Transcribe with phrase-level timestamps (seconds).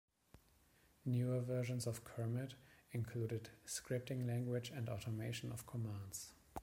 [1.05, 2.55] Newer versions of Kermit
[2.91, 6.33] included scripting language and automation of commands.